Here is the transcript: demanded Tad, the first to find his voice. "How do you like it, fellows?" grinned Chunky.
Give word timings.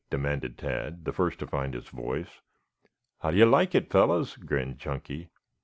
demanded 0.09 0.57
Tad, 0.57 1.05
the 1.05 1.13
first 1.13 1.37
to 1.37 1.45
find 1.45 1.75
his 1.75 1.89
voice. 1.89 2.41
"How 3.19 3.29
do 3.29 3.37
you 3.37 3.45
like 3.45 3.75
it, 3.75 3.91
fellows?" 3.91 4.35
grinned 4.35 4.79
Chunky. 4.79 5.29